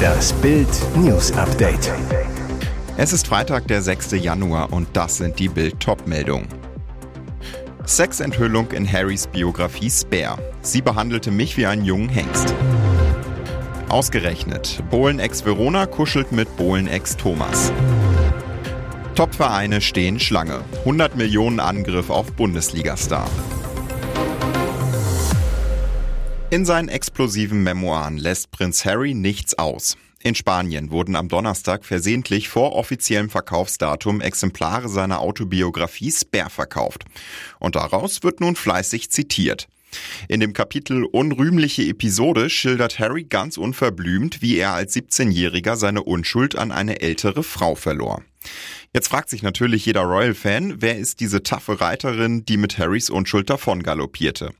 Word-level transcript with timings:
Das 0.00 0.32
Bild 0.34 0.68
News 0.96 1.32
Update. 1.32 1.92
Es 2.96 3.12
ist 3.12 3.26
Freitag, 3.26 3.66
der 3.68 3.82
6. 3.82 4.12
Januar 4.12 4.72
und 4.72 4.88
das 4.92 5.16
sind 5.16 5.38
die 5.38 5.48
Bild 5.48 5.76
meldungen 6.06 6.48
Sexenthüllung 7.86 8.70
in 8.70 8.90
Harrys 8.90 9.26
Biografie 9.26 9.90
Spare. 9.90 10.38
Sie 10.62 10.80
behandelte 10.80 11.30
mich 11.30 11.56
wie 11.56 11.66
einen 11.66 11.84
jungen 11.84 12.08
Hengst. 12.08 12.54
Ausgerechnet. 13.88 14.82
Bohlen-Ex 14.90 15.44
Verona 15.44 15.86
kuschelt 15.86 16.30
mit 16.30 16.56
Bohlen-Ex 16.56 17.16
Thomas. 17.16 17.72
Top-Vereine 19.16 19.80
stehen 19.80 20.20
Schlange. 20.20 20.60
100 20.80 21.16
Millionen 21.16 21.58
Angriff 21.58 22.10
auf 22.10 22.32
Bundesliga-Star. 22.32 23.28
In 26.52 26.64
seinen 26.64 26.88
explosiven 26.88 27.62
Memoiren 27.62 28.18
lässt 28.18 28.50
Prinz 28.50 28.84
Harry 28.84 29.14
nichts 29.14 29.56
aus. 29.56 29.96
In 30.20 30.34
Spanien 30.34 30.90
wurden 30.90 31.14
am 31.14 31.28
Donnerstag 31.28 31.84
versehentlich 31.84 32.48
vor 32.48 32.72
offiziellem 32.72 33.30
Verkaufsdatum 33.30 34.20
Exemplare 34.20 34.88
seiner 34.88 35.20
Autobiografie 35.20 36.10
Spare 36.10 36.50
verkauft. 36.50 37.04
Und 37.60 37.76
daraus 37.76 38.24
wird 38.24 38.40
nun 38.40 38.56
fleißig 38.56 39.10
zitiert. 39.10 39.68
In 40.26 40.40
dem 40.40 40.52
Kapitel 40.52 41.04
Unrühmliche 41.04 41.82
Episode 41.84 42.50
schildert 42.50 42.98
Harry 42.98 43.22
ganz 43.22 43.56
unverblümt, 43.56 44.42
wie 44.42 44.56
er 44.56 44.72
als 44.72 44.96
17-Jähriger 44.96 45.76
seine 45.76 46.02
Unschuld 46.02 46.56
an 46.56 46.72
eine 46.72 47.00
ältere 47.00 47.44
Frau 47.44 47.76
verlor. 47.76 48.24
Jetzt 48.92 49.06
fragt 49.08 49.30
sich 49.30 49.42
natürlich 49.42 49.86
jeder 49.86 50.02
Royal-Fan, 50.02 50.82
wer 50.82 50.98
ist 50.98 51.20
diese 51.20 51.44
taffe 51.44 51.80
Reiterin, 51.80 52.44
die 52.44 52.56
mit 52.56 52.76
Harrys 52.76 53.08
Unschuld 53.08 53.48
davon 53.48 53.84
galoppierte. 53.84 54.50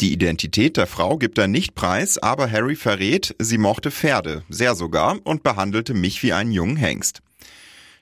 Die 0.00 0.14
Identität 0.14 0.78
der 0.78 0.86
Frau 0.86 1.18
gibt 1.18 1.36
er 1.36 1.46
nicht 1.46 1.74
preis, 1.74 2.16
aber 2.16 2.50
Harry 2.50 2.74
verrät, 2.74 3.34
sie 3.38 3.58
mochte 3.58 3.90
Pferde, 3.90 4.42
sehr 4.48 4.74
sogar, 4.74 5.18
und 5.24 5.42
behandelte 5.42 5.92
mich 5.92 6.22
wie 6.22 6.32
einen 6.32 6.52
jungen 6.52 6.76
Hengst. 6.76 7.20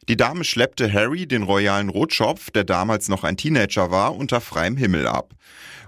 Die 0.09 0.17
Dame 0.17 0.45
schleppte 0.45 0.93
Harry, 0.93 1.27
den 1.27 1.43
royalen 1.43 1.89
Rotschopf, 1.89 2.51
der 2.53 2.63
damals 2.63 3.09
noch 3.09 3.25
ein 3.25 3.37
Teenager 3.37 3.91
war, 3.91 4.15
unter 4.15 4.41
freiem 4.41 4.77
Himmel 4.77 5.09
ab. 5.09 5.35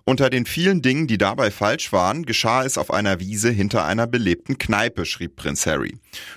Unter 0.05 0.30
den 0.30 0.47
vielen 0.47 0.83
Dingen, 0.83 1.06
die 1.06 1.17
dabei 1.17 1.52
falsch 1.52 1.92
waren, 1.92 2.27
geschah 2.27 2.64
es 2.64 2.77
auf 2.77 2.91
einer 2.91 3.20
Wiese 3.20 3.50
hinter 3.50 3.84
einer 3.84 4.08
belebten 4.08 4.58
Kneipe, 4.58 5.06
schrieb 5.06 5.36
Prinz 5.36 5.64
Harry. 5.67 5.97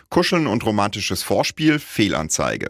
Kuscheln 0.10 0.46
und 0.46 0.64
romantisches 0.64 1.24
Vorspiel, 1.24 1.80
Fehlanzeige. 1.80 2.68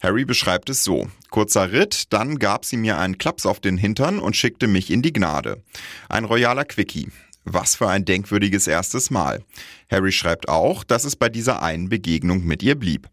Harry 0.00 0.24
beschreibt 0.24 0.70
es 0.70 0.82
so. 0.82 1.10
Kurzer 1.28 1.72
Ritt, 1.72 2.12
dann 2.12 2.38
gab 2.38 2.64
sie 2.64 2.78
mir 2.78 2.98
einen 2.98 3.18
Klaps 3.18 3.44
auf 3.44 3.60
den 3.60 3.76
Hintern 3.76 4.18
und 4.18 4.34
schickte 4.34 4.66
mich 4.66 4.90
in 4.90 5.02
die 5.02 5.12
Gnade. 5.12 5.62
Ein 6.08 6.24
royaler 6.24 6.64
Quickie. 6.64 7.08
Was 7.44 7.74
für 7.74 7.88
ein 7.88 8.04
denkwürdiges 8.04 8.66
erstes 8.66 9.10
Mal. 9.10 9.44
Harry 9.90 10.12
schreibt 10.12 10.48
auch, 10.48 10.84
dass 10.84 11.04
es 11.04 11.16
bei 11.16 11.28
dieser 11.28 11.62
einen 11.62 11.88
Begegnung 11.88 12.44
mit 12.44 12.62
ihr 12.62 12.74
blieb. 12.74 13.08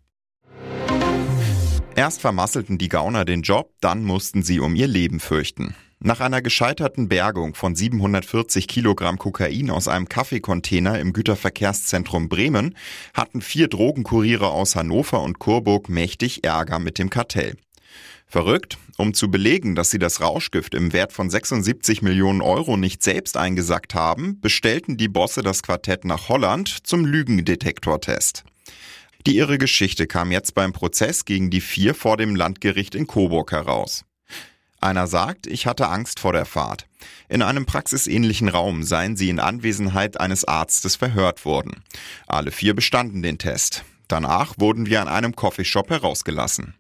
Erst 1.95 2.21
vermasselten 2.21 2.77
die 2.77 2.89
Gauner 2.89 3.25
den 3.25 3.41
Job, 3.41 3.73
dann 3.81 4.03
mussten 4.03 4.43
sie 4.43 4.59
um 4.59 4.75
ihr 4.75 4.87
Leben 4.87 5.19
fürchten. 5.19 5.75
Nach 5.99 6.19
einer 6.19 6.43
gescheiterten 6.43 7.09
Bergung 7.09 7.55
von 7.55 7.75
740 7.75 8.67
Kilogramm 8.67 9.17
Kokain 9.17 9.71
aus 9.71 9.87
einem 9.87 10.07
Kaffeekontainer 10.07 10.99
im 10.99 11.11
Güterverkehrszentrum 11.11 12.29
Bremen 12.29 12.75
hatten 13.15 13.41
vier 13.41 13.67
Drogenkuriere 13.67 14.47
aus 14.47 14.75
Hannover 14.75 15.23
und 15.23 15.39
Coburg 15.39 15.89
mächtig 15.89 16.43
Ärger 16.43 16.77
mit 16.77 16.99
dem 16.99 17.09
Kartell. 17.09 17.57
Verrückt, 18.27 18.77
um 18.97 19.15
zu 19.15 19.31
belegen, 19.31 19.73
dass 19.73 19.89
sie 19.89 19.97
das 19.97 20.21
Rauschgift 20.21 20.75
im 20.75 20.93
Wert 20.93 21.13
von 21.13 21.31
76 21.31 22.03
Millionen 22.03 22.41
Euro 22.41 22.77
nicht 22.77 23.01
selbst 23.01 23.35
eingesackt 23.35 23.95
haben, 23.95 24.39
bestellten 24.39 24.97
die 24.97 25.07
Bosse 25.07 25.41
das 25.41 25.63
Quartett 25.63 26.05
nach 26.05 26.29
Holland 26.29 26.85
zum 26.85 27.05
Lügendetektortest. 27.05 28.43
Die 29.25 29.37
irre 29.37 29.57
Geschichte 29.57 30.05
kam 30.05 30.31
jetzt 30.31 30.53
beim 30.53 30.73
Prozess 30.73 31.25
gegen 31.25 31.49
die 31.49 31.61
vier 31.61 31.95
vor 31.95 32.17
dem 32.17 32.35
Landgericht 32.35 32.93
in 32.93 33.07
Coburg 33.07 33.51
heraus. 33.51 34.03
Einer 34.79 35.07
sagt, 35.07 35.47
ich 35.47 35.65
hatte 35.65 35.87
Angst 35.87 36.19
vor 36.19 36.33
der 36.33 36.45
Fahrt. 36.45 36.87
In 37.29 37.41
einem 37.41 37.65
praxisähnlichen 37.65 38.47
Raum 38.47 38.83
seien 38.83 39.17
sie 39.17 39.29
in 39.29 39.39
Anwesenheit 39.39 40.19
eines 40.19 40.45
Arztes 40.45 40.95
verhört 40.95 41.45
worden. 41.45 41.83
Alle 42.27 42.51
vier 42.51 42.75
bestanden 42.75 43.21
den 43.23 43.37
Test. 43.37 43.83
Danach 44.07 44.53
wurden 44.57 44.85
wir 44.85 45.01
an 45.01 45.07
einem 45.07 45.35
Coffeeshop 45.35 45.89
herausgelassen. 45.89 46.75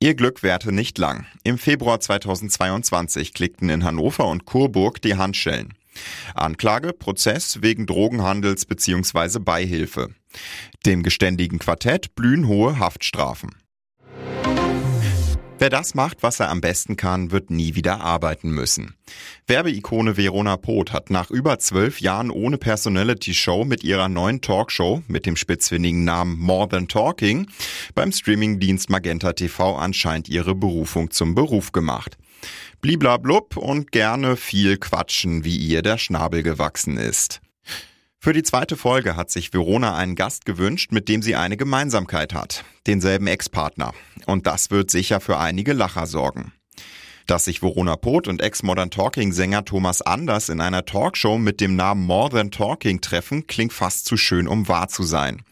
Ihr 0.00 0.14
Glück 0.14 0.42
währte 0.42 0.70
nicht 0.70 0.96
lang. 0.98 1.26
Im 1.42 1.58
Februar 1.58 1.98
2022 1.98 3.34
klickten 3.34 3.68
in 3.68 3.82
Hannover 3.82 4.26
und 4.26 4.44
Coburg 4.44 5.02
die 5.02 5.16
Handschellen. 5.16 5.74
Anklage, 6.34 6.92
Prozess 6.92 7.62
wegen 7.62 7.86
Drogenhandels 7.86 8.64
bzw. 8.66 9.40
Beihilfe. 9.40 10.14
Dem 10.86 11.02
geständigen 11.02 11.58
Quartett 11.58 12.14
blühen 12.14 12.46
hohe 12.46 12.78
Haftstrafen. 12.78 13.56
Wer 15.60 15.70
das 15.70 15.96
macht, 15.96 16.22
was 16.22 16.38
er 16.38 16.50
am 16.50 16.60
besten 16.60 16.96
kann, 16.96 17.32
wird 17.32 17.50
nie 17.50 17.74
wieder 17.74 18.00
arbeiten 18.00 18.50
müssen. 18.50 18.94
Werbeikone 19.48 20.16
Verona 20.16 20.56
Poth 20.56 20.92
hat 20.92 21.10
nach 21.10 21.30
über 21.30 21.58
zwölf 21.58 22.00
Jahren 22.00 22.30
ohne 22.30 22.58
Personality-Show 22.58 23.64
mit 23.64 23.82
ihrer 23.82 24.08
neuen 24.08 24.40
Talkshow 24.40 25.02
mit 25.08 25.26
dem 25.26 25.34
spitzfindigen 25.34 26.04
Namen 26.04 26.38
More 26.38 26.68
Than 26.68 26.86
Talking 26.86 27.48
beim 27.96 28.12
Streamingdienst 28.12 28.88
Magenta 28.88 29.32
TV 29.32 29.76
anscheinend 29.76 30.28
ihre 30.28 30.54
Berufung 30.54 31.10
zum 31.10 31.34
Beruf 31.34 31.72
gemacht. 31.72 32.16
Bliblablub 32.80 33.56
und 33.56 33.90
gerne 33.90 34.36
viel 34.36 34.76
quatschen, 34.76 35.44
wie 35.44 35.56
ihr 35.56 35.82
der 35.82 35.98
Schnabel 35.98 36.44
gewachsen 36.44 36.98
ist. 36.98 37.40
Für 38.20 38.32
die 38.32 38.42
zweite 38.42 38.76
Folge 38.76 39.14
hat 39.14 39.30
sich 39.30 39.52
Verona 39.52 39.94
einen 39.94 40.16
Gast 40.16 40.44
gewünscht, 40.44 40.90
mit 40.90 41.08
dem 41.08 41.22
sie 41.22 41.36
eine 41.36 41.56
Gemeinsamkeit 41.56 42.34
hat. 42.34 42.64
Denselben 42.88 43.28
Ex-Partner. 43.28 43.92
Und 44.26 44.48
das 44.48 44.72
wird 44.72 44.90
sicher 44.90 45.20
für 45.20 45.38
einige 45.38 45.72
Lacher 45.72 46.06
sorgen. 46.06 46.52
Dass 47.28 47.44
sich 47.44 47.62
Verona 47.62 47.94
Poth 47.94 48.26
und 48.26 48.42
Ex-Modern 48.42 48.90
Talking-Sänger 48.90 49.64
Thomas 49.64 50.02
Anders 50.02 50.48
in 50.48 50.60
einer 50.60 50.84
Talkshow 50.84 51.38
mit 51.38 51.60
dem 51.60 51.76
Namen 51.76 52.04
More 52.06 52.30
Than 52.30 52.50
Talking 52.50 53.00
treffen, 53.00 53.46
klingt 53.46 53.72
fast 53.72 54.06
zu 54.06 54.16
schön, 54.16 54.48
um 54.48 54.66
wahr 54.66 54.88
zu 54.88 55.04
sein. 55.04 55.42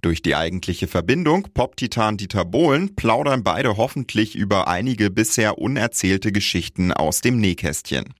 Durch 0.00 0.22
die 0.22 0.36
eigentliche 0.36 0.86
Verbindung 0.86 1.48
Pop-Titan 1.54 2.18
Dieter 2.18 2.44
Bohlen 2.44 2.94
plaudern 2.94 3.42
beide 3.42 3.76
hoffentlich 3.76 4.36
über 4.36 4.68
einige 4.68 5.10
bisher 5.10 5.58
unerzählte 5.58 6.30
Geschichten 6.30 6.92
aus 6.92 7.20
dem 7.20 7.40
Nähkästchen. 7.40 8.14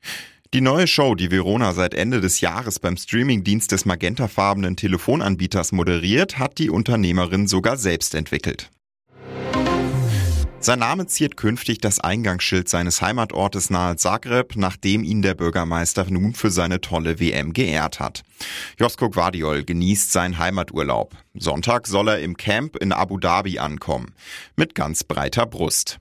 Die 0.55 0.61
neue 0.61 0.87
Show, 0.87 1.17
die 1.17 1.31
Verona 1.31 1.73
seit 1.73 1.93
Ende 1.93 2.21
des 2.21 2.41
Jahres 2.41 2.79
beim 2.79 2.97
Streamingdienst 2.97 3.73
des 3.73 3.85
magentafarbenen 3.85 4.77
Telefonanbieters 4.77 5.73
moderiert, 5.73 6.39
hat 6.39 6.59
die 6.59 6.71
Unternehmerin 6.71 7.49
sogar 7.49 7.77
selbst 7.77 8.15
entwickelt. 8.15 8.71
Sein 10.61 10.79
Name 10.79 11.07
ziert 11.07 11.37
künftig 11.37 11.79
das 11.79 12.01
Eingangsschild 12.01 12.69
seines 12.69 13.03
Heimatortes 13.03 13.71
nahe 13.71 13.97
Zagreb, 13.97 14.57
nachdem 14.57 15.05
ihn 15.05 15.23
der 15.23 15.35
Bürgermeister 15.35 16.07
nun 16.09 16.33
für 16.35 16.51
seine 16.51 16.81
tolle 16.81 17.21
WM 17.21 17.53
geehrt 17.53 18.01
hat. 18.01 18.23
Josko 18.79 19.11
Guardiol 19.11 19.65
genießt 19.65 20.11
seinen 20.11 20.39
Heimaturlaub. 20.39 21.15
Sonntag 21.35 21.87
soll 21.87 22.09
er 22.09 22.21
im 22.21 22.37
Camp 22.37 22.77
in 22.77 22.93
Abu 22.93 23.19
Dhabi 23.19 23.59
ankommen. 23.59 24.15
Mit 24.57 24.75
ganz 24.75 25.05
breiter 25.05 25.47
Brust. 25.47 25.99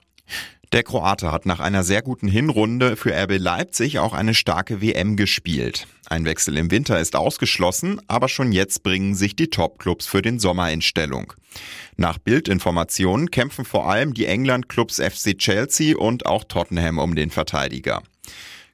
Der 0.71 0.83
Kroate 0.83 1.31
hat 1.31 1.45
nach 1.45 1.59
einer 1.59 1.83
sehr 1.83 2.01
guten 2.01 2.27
Hinrunde 2.27 2.95
für 2.95 3.13
RB 3.13 3.37
Leipzig 3.37 3.99
auch 3.99 4.13
eine 4.13 4.33
starke 4.33 4.81
WM 4.81 5.15
gespielt. 5.15 5.87
Ein 6.07 6.25
Wechsel 6.25 6.57
im 6.57 6.71
Winter 6.71 6.99
ist 6.99 7.15
ausgeschlossen, 7.15 8.01
aber 8.07 8.29
schon 8.29 8.51
jetzt 8.51 8.83
bringen 8.83 9.15
sich 9.15 9.35
die 9.35 9.49
Topclubs 9.49 10.07
für 10.07 10.21
den 10.21 10.39
Sommer 10.39 10.71
in 10.71 10.81
Stellung. 10.81 11.33
Nach 11.97 12.17
Bildinformationen 12.17 13.31
kämpfen 13.31 13.65
vor 13.65 13.89
allem 13.89 14.13
die 14.13 14.25
England-Clubs 14.25 14.99
FC 14.99 15.37
Chelsea 15.37 15.97
und 15.97 16.25
auch 16.25 16.43
Tottenham 16.43 16.99
um 16.99 17.15
den 17.15 17.29
Verteidiger. 17.29 18.01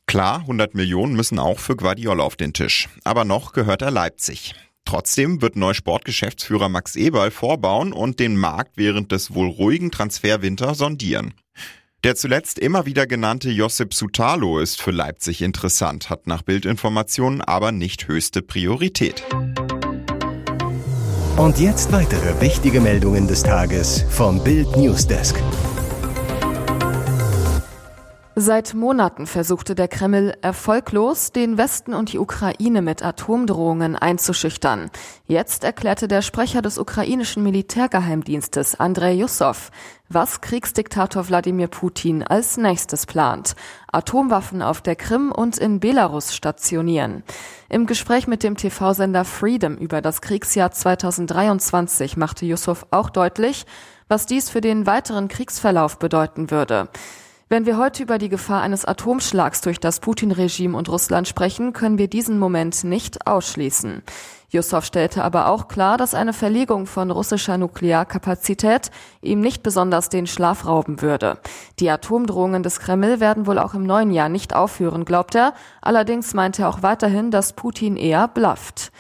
Klar, 0.08 0.40
100 0.42 0.76
Millionen 0.76 1.16
müssen 1.16 1.40
auch 1.40 1.60
für 1.60 1.76
Guardiola 1.76 2.24
auf 2.24 2.36
den 2.36 2.54
Tisch, 2.54 2.90
aber 3.04 3.26
noch 3.26 3.54
gehört 3.54 3.82
er 3.82 3.92
Leipzig. 3.92 4.56
Trotzdem 4.86 5.42
wird 5.42 5.56
neu 5.56 5.74
Sportgeschäftsführer 5.74 6.68
Max 6.68 6.96
Eberl 6.96 7.32
vorbauen 7.32 7.94
und 7.94 8.20
den 8.20 8.36
Markt 8.36 8.74
während 8.76 9.12
des 9.12 9.34
wohl 9.34 9.48
ruhigen 9.48 9.92
Transferwinter 9.92 10.74
sondieren. 10.76 11.34
Der 12.04 12.16
zuletzt 12.16 12.58
immer 12.58 12.88
wieder 12.88 13.06
genannte 13.06 13.52
Josip 13.52 13.94
Sutalo 13.94 14.58
ist 14.58 14.82
für 14.82 14.90
Leipzig 14.90 15.44
interessant, 15.44 16.10
hat 16.10 16.26
nach 16.26 16.42
Bildinformationen 16.42 17.42
aber 17.42 17.72
nicht 17.72 18.08
höchste 18.08 18.42
Priorität. 18.42 19.24
Und 21.38 21.60
jetzt 21.60 21.92
weitere 21.92 22.42
wichtige 22.42 22.82
Meldungen 22.82 23.28
des 23.28 23.44
Tages 23.44 24.04
vom 24.10 24.44
Bild 24.44 24.76
Newsdesk. 24.76 25.36
Seit 28.36 28.74
Monaten 28.74 29.28
versuchte 29.28 29.76
der 29.76 29.90
Kreml 29.90 30.34
erfolglos, 30.42 31.34
den 31.34 31.58
Westen 31.58 31.94
und 31.94 32.14
die 32.14 32.18
Ukraine 32.18 32.82
mit 32.82 33.04
Atomdrohungen 33.04 33.98
einzuschüchtern. 33.98 34.90
Jetzt 35.28 35.66
erklärte 35.66 36.08
der 36.08 36.22
Sprecher 36.22 36.62
des 36.62 36.78
ukrainischen 36.78 37.44
Militärgeheimdienstes 37.44 38.80
Andrei 38.80 39.12
Jussow, 39.12 39.70
was 40.08 40.40
Kriegsdiktator 40.40 41.28
Wladimir 41.28 41.68
Putin 41.68 42.24
als 42.24 42.56
nächstes 42.56 43.06
plant. 43.06 43.58
Atomwaffen 43.92 44.62
auf 44.62 44.80
der 44.80 44.96
Krim 44.96 45.34
und 45.34 45.58
in 45.58 45.82
Belarus 45.82 46.34
stationieren. 46.34 47.24
Im 47.68 47.86
Gespräch 47.86 48.28
mit 48.28 48.44
dem 48.44 48.56
TV-Sender 48.56 49.26
Freedom 49.26 49.76
über 49.76 50.02
das 50.02 50.22
Kriegsjahr 50.22 50.72
2023 50.72 52.16
machte 52.16 52.46
Jussow 52.46 52.86
auch 52.92 53.10
deutlich, 53.10 53.66
was 54.08 54.26
dies 54.26 54.50
für 54.50 54.62
den 54.62 54.86
weiteren 54.86 55.28
Kriegsverlauf 55.28 56.00
bedeuten 56.00 56.50
würde. 56.50 56.88
Wenn 57.52 57.66
wir 57.66 57.78
heute 57.78 58.04
über 58.04 58.18
die 58.18 58.30
Gefahr 58.30 58.62
eines 58.62 58.86
Atomschlags 58.86 59.60
durch 59.60 59.78
das 59.78 60.00
Putin-Regime 60.00 60.78
und 60.78 60.88
Russland 60.88 61.28
sprechen, 61.28 61.74
können 61.74 61.98
wir 61.98 62.08
diesen 62.08 62.40
Moment 62.40 62.86
nicht 62.86 63.28
ausschließen. 63.28 64.04
Jussow 64.48 64.82
stellte 64.82 65.22
aber 65.22 65.50
auch 65.50 65.68
klar, 65.68 65.98
dass 65.98 66.14
eine 66.14 66.32
Verlegung 66.32 66.86
von 66.86 67.12
russischer 67.12 67.58
Nuklearkapazität 67.58 68.90
ihm 69.22 69.42
nicht 69.42 69.64
besonders 69.64 70.08
den 70.08 70.28
Schlaf 70.28 70.66
rauben 70.66 71.02
würde. 71.02 71.40
Die 71.82 71.90
Atomdrohungen 71.90 72.64
des 72.64 72.80
Kreml 72.80 73.20
werden 73.20 73.46
wohl 73.46 73.60
auch 73.60 73.74
im 73.74 73.84
neuen 73.84 74.12
Jahr 74.12 74.30
nicht 74.30 74.56
aufhören, 74.56 75.04
glaubt 75.04 75.36
er. 75.36 75.54
Allerdings 75.82 76.34
meint 76.34 76.58
er 76.58 76.70
auch 76.70 76.84
weiterhin, 76.84 77.32
dass 77.32 77.52
Putin 77.52 77.98
eher 77.98 78.30
blufft. 78.30 78.94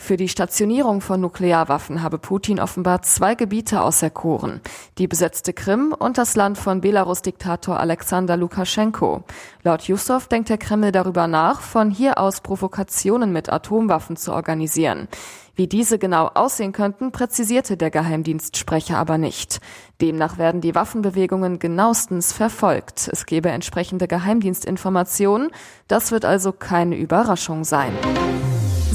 Für 0.00 0.16
die 0.16 0.28
Stationierung 0.28 1.00
von 1.00 1.20
Nuklearwaffen 1.20 2.02
habe 2.02 2.18
Putin 2.18 2.60
offenbar 2.60 3.02
zwei 3.02 3.34
Gebiete 3.34 3.82
auserkoren. 3.82 4.60
Die 4.96 5.08
besetzte 5.08 5.52
Krim 5.52 5.92
und 5.92 6.16
das 6.16 6.36
Land 6.36 6.56
von 6.56 6.80
Belarus-Diktator 6.80 7.78
Alexander 7.78 8.36
Lukaschenko. 8.36 9.24
Laut 9.64 9.82
Jussow 9.82 10.26
denkt 10.26 10.48
der 10.48 10.56
Kreml 10.56 10.92
darüber 10.92 11.26
nach, 11.26 11.60
von 11.60 11.90
hier 11.90 12.18
aus 12.18 12.40
Provokationen 12.40 13.32
mit 13.32 13.52
Atomwaffen 13.52 14.16
zu 14.16 14.32
organisieren. 14.32 15.08
Wie 15.56 15.66
diese 15.66 15.98
genau 15.98 16.30
aussehen 16.32 16.72
könnten, 16.72 17.10
präzisierte 17.10 17.76
der 17.76 17.90
Geheimdienstsprecher 17.90 18.96
aber 18.96 19.18
nicht. 19.18 19.58
Demnach 20.00 20.38
werden 20.38 20.60
die 20.60 20.76
Waffenbewegungen 20.76 21.58
genauestens 21.58 22.32
verfolgt. 22.32 23.10
Es 23.12 23.26
gebe 23.26 23.48
entsprechende 23.48 24.06
Geheimdienstinformationen. 24.06 25.50
Das 25.88 26.12
wird 26.12 26.24
also 26.24 26.52
keine 26.52 26.96
Überraschung 26.96 27.64
sein. 27.64 27.92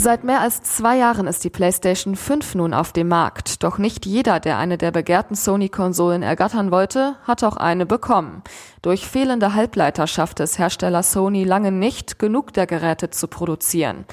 Seit 0.04 0.26
mehr 0.26 0.42
als 0.42 0.62
zwei 0.62 0.98
Jahren 0.98 1.28
ist 1.28 1.46
die 1.46 1.50
PlayStation 1.50 2.18
5 2.18 2.56
nun 2.56 2.74
auf 2.74 2.92
dem 2.92 3.08
Markt. 3.08 3.64
Doch 3.64 3.78
nicht 3.78 4.06
jeder, 4.06 4.42
der 4.42 4.58
eine 4.58 4.78
der 4.78 4.92
begehrten 4.92 5.34
Sony-Konsolen 5.34 6.24
ergattern 6.24 6.72
wollte, 6.72 7.16
hat 7.24 7.42
auch 7.46 7.56
eine 7.56 7.86
bekommen. 7.86 8.44
Durch 8.82 9.08
fehlende 9.08 9.54
Halbleiter 9.54 10.06
schaffte 10.06 10.44
es 10.44 10.60
Hersteller 10.60 11.04
Sony 11.04 11.46
lange 11.46 11.72
nicht, 11.72 12.20
genug 12.20 12.52
der 12.52 12.68
Geräte 12.68 13.12
zu 13.12 13.30
produzieren. 13.30 14.04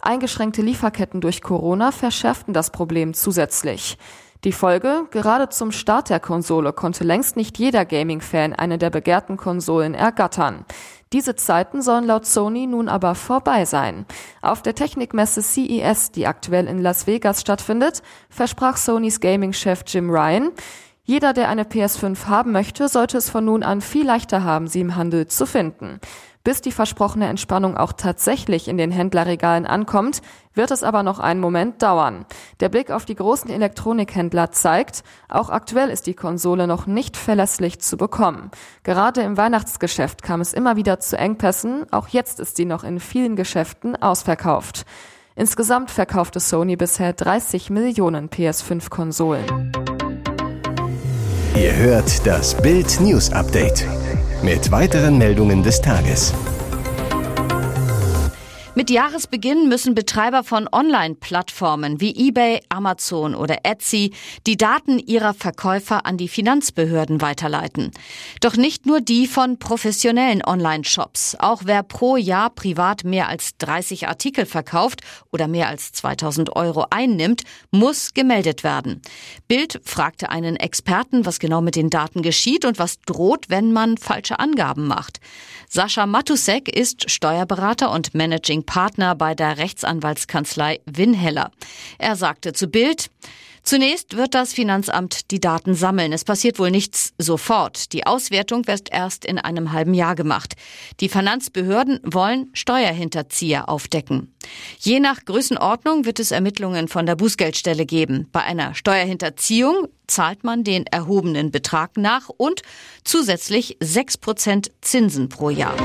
Eingeschränkte 0.00 0.62
Lieferketten 0.62 1.20
durch 1.20 1.42
Corona 1.42 1.90
verschärften 1.90 2.54
das 2.54 2.70
Problem 2.70 3.12
zusätzlich. 3.12 3.98
Die 4.44 4.52
Folge, 4.52 5.06
gerade 5.10 5.48
zum 5.48 5.72
Start 5.72 6.10
der 6.10 6.20
Konsole 6.20 6.72
konnte 6.72 7.02
längst 7.02 7.36
nicht 7.36 7.58
jeder 7.58 7.84
Gaming-Fan 7.84 8.54
eine 8.54 8.78
der 8.78 8.88
begehrten 8.88 9.36
Konsolen 9.36 9.94
ergattern. 9.94 10.64
Diese 11.12 11.34
Zeiten 11.34 11.82
sollen 11.82 12.04
laut 12.04 12.24
Sony 12.24 12.68
nun 12.68 12.88
aber 12.88 13.16
vorbei 13.16 13.64
sein. 13.64 14.06
Auf 14.42 14.62
der 14.62 14.76
Technikmesse 14.76 15.42
CES, 15.42 16.12
die 16.12 16.28
aktuell 16.28 16.68
in 16.68 16.80
Las 16.80 17.08
Vegas 17.08 17.40
stattfindet, 17.40 18.02
versprach 18.28 18.76
Sonys 18.76 19.18
Gaming-Chef 19.18 19.82
Jim 19.88 20.08
Ryan, 20.08 20.52
jeder, 21.02 21.32
der 21.32 21.48
eine 21.48 21.64
PS5 21.64 22.26
haben 22.26 22.52
möchte, 22.52 22.88
sollte 22.88 23.18
es 23.18 23.28
von 23.28 23.44
nun 23.44 23.64
an 23.64 23.80
viel 23.80 24.06
leichter 24.06 24.44
haben, 24.44 24.68
sie 24.68 24.80
im 24.80 24.94
Handel 24.94 25.26
zu 25.26 25.44
finden. 25.44 25.98
Bis 26.42 26.62
die 26.62 26.72
versprochene 26.72 27.26
Entspannung 27.26 27.76
auch 27.76 27.92
tatsächlich 27.92 28.66
in 28.66 28.78
den 28.78 28.90
Händlerregalen 28.90 29.66
ankommt, 29.66 30.22
wird 30.54 30.70
es 30.70 30.82
aber 30.82 31.02
noch 31.02 31.18
einen 31.18 31.40
Moment 31.40 31.82
dauern. 31.82 32.24
Der 32.60 32.70
Blick 32.70 32.90
auf 32.90 33.04
die 33.04 33.14
großen 33.14 33.50
Elektronikhändler 33.50 34.50
zeigt, 34.50 35.04
auch 35.28 35.50
aktuell 35.50 35.90
ist 35.90 36.06
die 36.06 36.14
Konsole 36.14 36.66
noch 36.66 36.86
nicht 36.86 37.18
verlässlich 37.18 37.80
zu 37.80 37.98
bekommen. 37.98 38.50
Gerade 38.84 39.20
im 39.20 39.36
Weihnachtsgeschäft 39.36 40.22
kam 40.22 40.40
es 40.40 40.54
immer 40.54 40.76
wieder 40.76 40.98
zu 40.98 41.18
Engpässen, 41.18 41.84
auch 41.92 42.08
jetzt 42.08 42.40
ist 42.40 42.56
sie 42.56 42.64
noch 42.64 42.84
in 42.84 43.00
vielen 43.00 43.36
Geschäften 43.36 44.00
ausverkauft. 44.00 44.86
Insgesamt 45.36 45.90
verkaufte 45.90 46.40
Sony 46.40 46.76
bisher 46.76 47.12
30 47.12 47.68
Millionen 47.68 48.30
PS5-Konsolen. 48.30 49.72
Ihr 51.54 51.76
hört 51.76 52.26
das 52.26 52.60
Bild 52.60 52.98
News 53.00 53.30
Update 53.30 53.86
mit 54.42 54.70
weiteren 54.70 55.18
Meldungen 55.18 55.62
des 55.62 55.80
Tages. 55.80 56.32
Mit 58.80 58.88
Jahresbeginn 58.88 59.68
müssen 59.68 59.94
Betreiber 59.94 60.42
von 60.42 60.66
Online-Plattformen 60.72 62.00
wie 62.00 62.28
eBay, 62.28 62.62
Amazon 62.70 63.34
oder 63.34 63.58
Etsy 63.64 64.14
die 64.46 64.56
Daten 64.56 64.98
ihrer 64.98 65.34
Verkäufer 65.34 66.06
an 66.06 66.16
die 66.16 66.28
Finanzbehörden 66.28 67.20
weiterleiten. 67.20 67.90
Doch 68.40 68.56
nicht 68.56 68.86
nur 68.86 69.02
die 69.02 69.26
von 69.26 69.58
professionellen 69.58 70.42
Online-Shops. 70.42 71.36
Auch 71.38 71.64
wer 71.66 71.82
pro 71.82 72.16
Jahr 72.16 72.48
privat 72.48 73.04
mehr 73.04 73.28
als 73.28 73.58
30 73.58 74.08
Artikel 74.08 74.46
verkauft 74.46 75.02
oder 75.30 75.46
mehr 75.46 75.68
als 75.68 75.92
2000 75.92 76.56
Euro 76.56 76.86
einnimmt, 76.88 77.42
muss 77.70 78.14
gemeldet 78.14 78.64
werden. 78.64 79.02
Bild 79.46 79.78
fragte 79.84 80.30
einen 80.30 80.56
Experten, 80.56 81.26
was 81.26 81.38
genau 81.38 81.60
mit 81.60 81.76
den 81.76 81.90
Daten 81.90 82.22
geschieht 82.22 82.64
und 82.64 82.78
was 82.78 82.98
droht, 83.00 83.50
wenn 83.50 83.74
man 83.74 83.98
falsche 83.98 84.38
Angaben 84.38 84.86
macht. 84.86 85.20
Sascha 85.68 86.06
Matusek 86.06 86.74
ist 86.74 87.10
Steuerberater 87.10 87.92
und 87.92 88.14
Managing 88.14 88.64
Partner 88.70 89.16
bei 89.16 89.34
der 89.34 89.58
Rechtsanwaltskanzlei 89.58 90.78
Winheller. 90.86 91.50
Er 91.98 92.14
sagte 92.14 92.52
zu 92.52 92.68
Bild, 92.68 93.10
Zunächst 93.62 94.16
wird 94.16 94.34
das 94.34 94.54
Finanzamt 94.54 95.30
die 95.32 95.40
Daten 95.40 95.74
sammeln. 95.74 96.12
Es 96.12 96.24
passiert 96.24 96.58
wohl 96.58 96.70
nichts 96.70 97.12
sofort. 97.18 97.92
Die 97.92 98.06
Auswertung 98.06 98.66
wird 98.66 98.90
erst 98.90 99.26
in 99.26 99.38
einem 99.38 99.72
halben 99.72 99.92
Jahr 99.92 100.14
gemacht. 100.14 100.54
Die 101.00 101.10
Finanzbehörden 101.10 102.00
wollen 102.02 102.48
Steuerhinterzieher 102.54 103.68
aufdecken. 103.68 104.34
Je 104.78 104.98
nach 104.98 105.24
Größenordnung 105.26 106.06
wird 106.06 106.20
es 106.20 106.30
Ermittlungen 106.30 106.88
von 106.88 107.04
der 107.04 107.16
Bußgeldstelle 107.16 107.84
geben. 107.84 108.28
Bei 108.32 108.42
einer 108.42 108.74
Steuerhinterziehung 108.74 109.88
zahlt 110.06 110.42
man 110.42 110.64
den 110.64 110.86
erhobenen 110.86 111.50
Betrag 111.50 111.98
nach 111.98 112.28
und 112.28 112.62
zusätzlich 113.04 113.76
6% 113.80 114.70
Zinsen 114.80 115.28
pro 115.28 115.50
Jahr. 115.50 115.76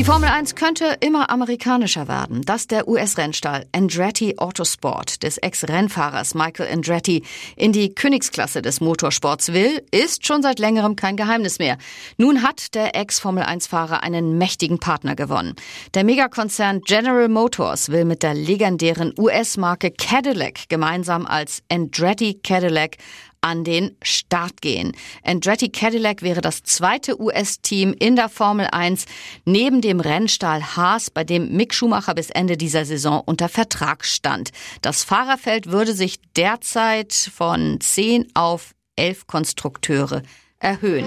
Die 0.00 0.06
Formel 0.06 0.30
1 0.30 0.54
könnte 0.54 0.96
immer 1.00 1.28
amerikanischer 1.28 2.08
werden. 2.08 2.40
Dass 2.40 2.66
der 2.66 2.88
US-Rennstall 2.88 3.66
Andretti 3.72 4.38
Autosport 4.38 5.22
des 5.22 5.36
Ex-Rennfahrers 5.36 6.34
Michael 6.34 6.72
Andretti 6.72 7.22
in 7.54 7.72
die 7.72 7.94
Königsklasse 7.94 8.62
des 8.62 8.80
Motorsports 8.80 9.52
will, 9.52 9.82
ist 9.90 10.26
schon 10.26 10.40
seit 10.40 10.58
längerem 10.58 10.96
kein 10.96 11.18
Geheimnis 11.18 11.58
mehr. 11.58 11.76
Nun 12.16 12.42
hat 12.42 12.74
der 12.74 12.96
Ex-Formel 12.96 13.44
1-Fahrer 13.44 14.02
einen 14.02 14.38
mächtigen 14.38 14.80
Partner 14.80 15.14
gewonnen. 15.14 15.54
Der 15.92 16.04
Megakonzern 16.04 16.80
General 16.80 17.28
Motors 17.28 17.90
will 17.90 18.06
mit 18.06 18.22
der 18.22 18.32
legendären 18.32 19.12
US-Marke 19.18 19.90
Cadillac 19.90 20.70
gemeinsam 20.70 21.26
als 21.26 21.62
Andretti 21.70 22.40
Cadillac 22.42 22.96
an 23.40 23.64
den 23.64 23.96
Start 24.02 24.60
gehen. 24.60 24.92
Andretti 25.24 25.70
Cadillac 25.70 26.22
wäre 26.22 26.40
das 26.40 26.62
zweite 26.62 27.20
US-Team 27.20 27.94
in 27.98 28.16
der 28.16 28.28
Formel 28.28 28.68
1 28.70 29.06
neben 29.44 29.80
dem 29.80 30.00
Rennstall 30.00 30.62
Haas, 30.76 31.10
bei 31.10 31.24
dem 31.24 31.52
Mick 31.56 31.74
Schumacher 31.74 32.14
bis 32.14 32.30
Ende 32.30 32.56
dieser 32.56 32.84
Saison 32.84 33.22
unter 33.24 33.48
Vertrag 33.48 34.04
stand. 34.04 34.50
Das 34.82 35.04
Fahrerfeld 35.04 35.70
würde 35.70 35.94
sich 35.94 36.20
derzeit 36.36 37.12
von 37.12 37.80
10 37.80 38.28
auf 38.34 38.74
11 38.96 39.26
Konstrukteure 39.26 40.22
erhöhen. 40.58 41.06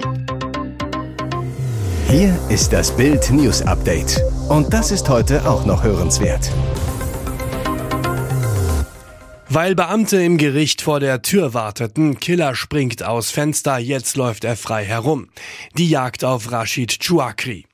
Hier 2.09 2.37
ist 2.49 2.71
das 2.71 2.95
Bild 2.95 3.31
News 3.31 3.61
Update. 3.63 4.21
Und 4.49 4.71
das 4.73 4.91
ist 4.91 5.09
heute 5.09 5.49
auch 5.49 5.65
noch 5.65 5.83
hörenswert. 5.83 6.51
Weil 9.55 9.75
Beamte 9.75 10.17
im 10.17 10.39
Gericht 10.39 10.81
vor 10.81 10.99
der 10.99 11.21
Tür 11.21 11.53
warteten, 11.53 12.19
Killer 12.19 12.55
springt 12.55 13.03
aus 13.03 13.29
Fenster, 13.29 13.77
jetzt 13.77 14.17
läuft 14.17 14.45
er 14.45 14.55
frei 14.55 14.83
herum. 14.83 15.29
Die 15.77 15.87
Jagd 15.87 16.23
auf 16.23 16.51
Rashid 16.51 16.97
Chouakri. 16.99 17.67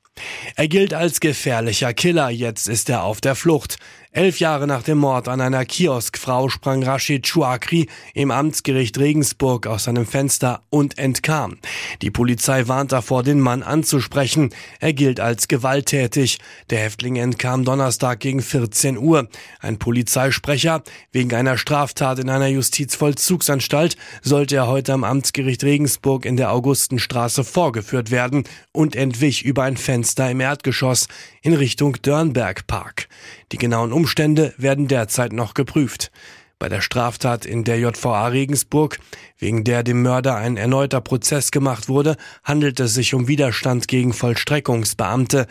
Er 0.56 0.68
gilt 0.68 0.92
als 0.92 1.20
gefährlicher 1.20 1.94
Killer, 1.94 2.28
jetzt 2.28 2.68
ist 2.68 2.90
er 2.90 3.04
auf 3.04 3.22
der 3.22 3.34
Flucht. 3.34 3.78
Elf 4.12 4.40
Jahre 4.40 4.66
nach 4.66 4.82
dem 4.82 4.98
Mord 4.98 5.28
an 5.28 5.40
einer 5.40 5.64
Kioskfrau 5.64 6.48
sprang 6.48 6.82
Rashid 6.82 7.28
Chouakri 7.28 7.86
im 8.12 8.32
Amtsgericht 8.32 8.98
Regensburg 8.98 9.68
aus 9.68 9.84
seinem 9.84 10.04
Fenster 10.04 10.64
und 10.68 10.98
entkam. 10.98 11.58
Die 12.02 12.10
Polizei 12.10 12.66
warnt 12.66 12.90
davor, 12.90 13.22
den 13.22 13.38
Mann 13.38 13.62
anzusprechen. 13.62 14.50
Er 14.80 14.94
gilt 14.94 15.20
als 15.20 15.46
gewalttätig. 15.46 16.40
Der 16.70 16.80
Häftling 16.80 17.14
entkam 17.14 17.64
Donnerstag 17.64 18.18
gegen 18.18 18.42
14 18.42 18.98
Uhr. 18.98 19.28
Ein 19.60 19.78
Polizeisprecher, 19.78 20.82
wegen 21.12 21.32
einer 21.32 21.56
Straftat 21.56 22.18
in 22.18 22.30
einer 22.30 22.48
Justizvollzugsanstalt, 22.48 23.96
sollte 24.22 24.56
er 24.56 24.66
heute 24.66 24.92
am 24.92 25.04
Amtsgericht 25.04 25.62
Regensburg 25.62 26.24
in 26.24 26.36
der 26.36 26.50
Augustenstraße 26.50 27.44
vorgeführt 27.44 28.10
werden 28.10 28.42
und 28.72 28.96
entwich 28.96 29.44
über 29.44 29.62
ein 29.62 29.76
Fenster 29.76 30.28
im 30.28 30.40
Erdgeschoss 30.40 31.06
in 31.42 31.54
Richtung 31.54 31.96
Dörnberg 32.02 32.66
Park. 32.66 33.08
Die 33.52 33.58
genauen 33.58 33.92
Umstände 33.92 34.52
werden 34.56 34.88
derzeit 34.88 35.32
noch 35.32 35.54
geprüft. 35.54 36.10
Bei 36.58 36.68
der 36.68 36.82
Straftat 36.82 37.46
in 37.46 37.64
der 37.64 37.78
JVA 37.78 38.26
Regensburg, 38.26 38.98
wegen 39.38 39.64
der 39.64 39.82
dem 39.82 40.02
Mörder 40.02 40.36
ein 40.36 40.58
erneuter 40.58 41.00
Prozess 41.00 41.50
gemacht 41.50 41.88
wurde, 41.88 42.16
handelt 42.44 42.78
es 42.80 42.92
sich 42.92 43.14
um 43.14 43.28
Widerstand 43.28 43.88
gegen 43.88 44.12
Vollstreckungsbeamte. 44.12 45.46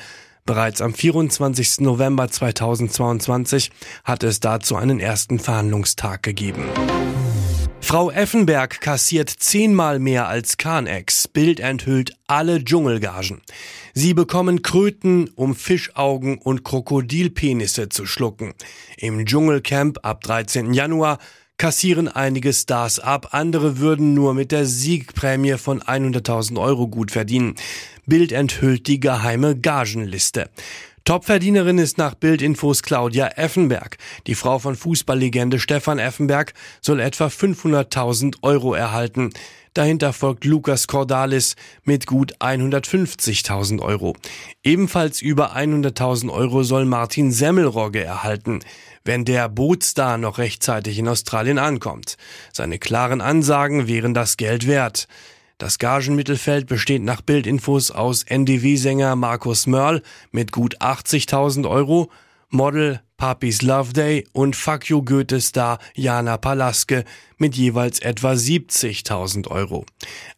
Bereits 0.50 0.82
am 0.82 0.96
24. 0.96 1.82
November 1.82 2.28
2022 2.28 3.70
hat 4.04 4.24
es 4.24 4.40
dazu 4.40 4.78
einen 4.78 5.00
ersten 5.00 5.38
Verhandlungstag 5.38 6.24
gegeben. 6.24 6.66
Frau 7.82 8.10
Effenberg 8.10 8.82
kassiert 8.82 9.30
zehnmal 9.30 10.00
mehr 10.00 10.28
als 10.28 10.58
Kahnex. 10.58 11.28
Bild 11.28 11.60
enthüllt 11.60 12.18
alle 12.26 12.66
Dschungelgagen. 12.66 13.44
Sie 13.94 14.16
bekommen 14.16 14.64
Kröten, 14.64 15.30
um 15.36 15.54
Fischaugen 15.54 16.40
und 16.40 16.64
Krokodilpenisse 16.64 17.90
zu 17.90 18.08
schlucken. 18.08 18.56
Im 18.98 19.28
Dschungelcamp 19.28 20.00
ab 20.02 20.22
13. 20.22 20.74
Januar 20.74 21.20
kassieren 21.60 22.08
einige 22.08 22.54
Stars 22.54 23.00
ab, 23.00 23.30
andere 23.32 23.78
würden 23.78 24.16
nur 24.16 24.34
mit 24.34 24.52
der 24.52 24.66
Siegprämie 24.66 25.58
von 25.58 25.82
100.000 25.82 26.60
Euro 26.60 26.88
gut 26.88 27.12
verdienen. 27.12 27.54
Bild 28.10 28.32
enthüllt 28.32 28.88
die 28.88 29.00
geheime 29.00 29.56
Gagenliste. 29.56 30.50
Topverdienerin 31.06 31.78
ist 31.78 31.98
nach 31.98 32.16
Bildinfos 32.16 32.84
Claudia 32.84 33.28
Effenberg. 33.30 33.98
Die 34.28 34.36
Frau 34.36 34.60
von 34.60 34.76
Fußballlegende 34.76 35.60
Stefan 35.60 36.00
Effenberg 36.00 36.54
soll 36.82 37.00
etwa 37.00 37.28
500.000 37.28 38.38
Euro 38.42 38.74
erhalten. 38.74 39.32
Dahinter 39.74 40.14
folgt 40.14 40.46
Lukas 40.46 40.88
Cordalis 40.88 41.56
mit 41.84 42.08
gut 42.08 42.36
150.000 42.40 43.82
Euro. 43.82 44.16
Ebenfalls 44.64 45.22
über 45.22 45.56
100.000 45.56 46.32
Euro 46.32 46.64
soll 46.64 46.86
Martin 46.86 47.32
Semmelrogge 47.32 48.04
erhalten, 48.04 48.60
wenn 49.06 49.26
der 49.26 49.48
Bootstar 49.50 50.18
noch 50.18 50.38
rechtzeitig 50.40 50.98
in 50.98 51.08
Australien 51.08 51.60
ankommt. 51.60 52.18
Seine 52.52 52.80
klaren 52.80 53.22
Ansagen 53.22 53.88
wären 53.88 54.14
das 54.14 54.38
Geld 54.38 54.68
wert. 54.68 55.08
Das 55.60 55.78
Gagenmittelfeld 55.78 56.68
besteht 56.68 57.04
nach 57.04 57.20
Bildinfos 57.20 57.92
aus 57.92 58.24
NDW-Sänger 58.24 59.18
Markus 59.18 59.68
Mörl 59.68 60.02
mit 60.32 60.54
gut 60.54 60.80
80.000 60.80 61.70
Euro, 61.70 62.10
Model 62.48 63.02
Papis 63.18 63.62
Love 63.62 63.92
Day 63.92 64.26
und 64.32 64.56
Fuck 64.56 64.90
You 64.90 65.04
Goethe-Star 65.04 65.80
Jana 65.96 66.38
Palaske 66.38 67.04
mit 67.38 67.58
jeweils 67.58 68.00
etwa 68.00 68.32
70.000 68.32 69.50
Euro. 69.50 69.86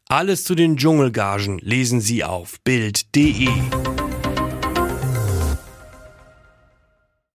Alles 0.10 0.44
zu 0.44 0.56
den 0.56 0.75
Dschungelgagen 0.75 1.60
lesen 1.60 2.01
Sie 2.01 2.24
auf 2.24 2.60
Bild.de. 2.63 3.48